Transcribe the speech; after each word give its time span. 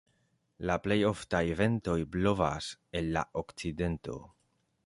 La 0.69 0.77
plej 0.85 0.97
oftaj 1.09 1.43
ventoj 1.59 1.97
blovas 2.17 2.73
el 3.01 3.15
la 3.19 3.25
okcidento. 3.43 4.19